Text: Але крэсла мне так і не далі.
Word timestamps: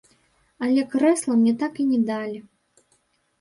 Але 0.67 0.85
крэсла 0.93 1.35
мне 1.41 1.53
так 1.65 1.77
і 1.85 1.85
не 1.91 2.01
далі. 2.09 2.39